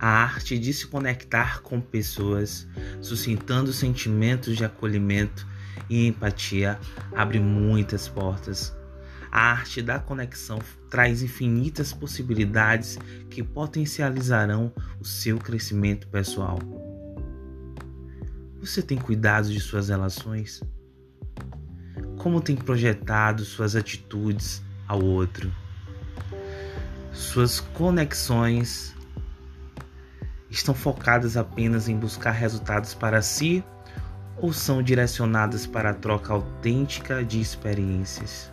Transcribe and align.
A 0.00 0.06
arte 0.06 0.56
de 0.56 0.72
se 0.72 0.86
conectar 0.86 1.60
com 1.60 1.80
pessoas, 1.80 2.68
suscitando 3.00 3.72
sentimentos 3.72 4.56
de 4.56 4.64
acolhimento 4.64 5.44
e 5.90 6.06
empatia, 6.06 6.78
abre 7.16 7.40
muitas 7.40 8.06
portas. 8.06 8.72
A 9.30 9.50
arte 9.50 9.82
da 9.82 9.98
conexão 9.98 10.60
traz 10.88 11.20
infinitas 11.20 11.92
possibilidades 11.92 12.96
que 13.28 13.42
potencializarão 13.42 14.72
o 15.00 15.04
seu 15.04 15.36
crescimento 15.36 16.06
pessoal. 16.08 16.58
Você 18.60 18.80
tem 18.80 18.98
cuidado 18.98 19.52
de 19.52 19.60
suas 19.60 19.88
relações? 19.88 20.62
Como 22.18 22.40
tem 22.40 22.56
projetado 22.56 23.44
suas 23.44 23.74
atitudes 23.74 24.62
ao 24.86 25.04
outro? 25.04 25.52
Suas 27.12 27.60
conexões 27.60 28.96
estão 30.50 30.74
focadas 30.74 31.36
apenas 31.36 31.88
em 31.88 31.96
buscar 31.96 32.32
resultados 32.32 32.94
para 32.94 33.22
si 33.22 33.64
ou 34.36 34.52
são 34.52 34.82
direcionadas 34.82 35.66
para 35.66 35.90
a 35.90 35.94
troca 35.94 36.32
autêntica 36.32 37.24
de 37.24 37.40
experiências? 37.40 38.50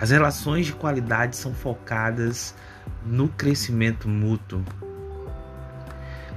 As 0.00 0.10
relações 0.10 0.66
de 0.66 0.72
qualidade 0.72 1.36
são 1.36 1.52
focadas 1.52 2.54
no 3.04 3.28
crescimento 3.28 4.08
mútuo. 4.08 4.64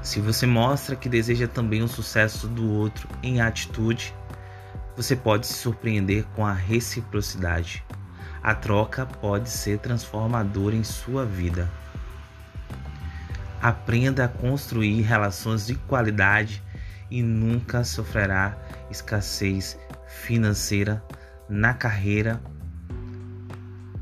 Se 0.02 0.20
você 0.20 0.48
mostra 0.48 0.96
que 0.96 1.08
deseja 1.08 1.48
também 1.48 1.84
o 1.84 1.88
sucesso 1.88 2.48
do 2.48 2.68
outro 2.72 3.08
em 3.22 3.40
atitude, 3.40 4.16
você 4.98 5.16
pode 5.16 5.46
se 5.46 5.54
surpreender 5.54 6.26
com 6.36 6.46
a 6.46 6.54
reciprocidade. 6.54 7.86
A 8.42 8.56
troca 8.56 9.06
pode 9.06 9.50
ser 9.50 9.78
transformadora 9.78 10.76
em 10.76 10.84
sua 10.84 11.24
vida. 11.24 11.70
Aprenda 13.62 14.26
a 14.26 14.28
construir 14.28 15.02
relações 15.02 15.68
de 15.68 15.76
qualidade 15.76 16.64
e 17.12 17.22
nunca 17.22 17.84
sofrerá 17.84 18.58
escassez 18.90 19.78
financeira 20.08 21.04
na 21.48 21.74
carreira 21.74 22.42